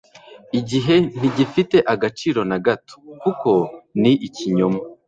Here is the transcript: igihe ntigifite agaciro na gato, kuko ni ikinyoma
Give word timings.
igihe 0.59 0.95
ntigifite 1.17 1.77
agaciro 1.93 2.41
na 2.49 2.57
gato, 2.65 2.95
kuko 3.21 3.49
ni 4.01 4.13
ikinyoma 4.27 4.79